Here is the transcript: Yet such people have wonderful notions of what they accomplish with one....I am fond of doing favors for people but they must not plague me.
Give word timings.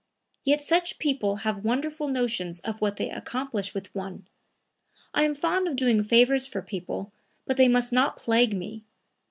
Yet 0.43 0.63
such 0.63 0.97
people 0.97 1.35
have 1.45 1.63
wonderful 1.63 2.07
notions 2.07 2.59
of 2.61 2.81
what 2.81 2.95
they 2.97 3.11
accomplish 3.11 3.75
with 3.75 3.93
one....I 3.93 5.25
am 5.25 5.35
fond 5.35 5.67
of 5.67 5.75
doing 5.75 6.01
favors 6.01 6.47
for 6.47 6.63
people 6.63 7.11
but 7.45 7.55
they 7.55 7.67
must 7.67 7.93
not 7.93 8.17
plague 8.17 8.55
me. 8.57 8.83